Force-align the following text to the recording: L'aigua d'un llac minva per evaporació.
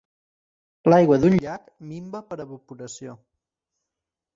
L'aigua 0.93 1.19
d'un 1.25 1.37
llac 1.45 1.69
minva 1.93 2.25
per 2.33 2.41
evaporació. 2.49 3.19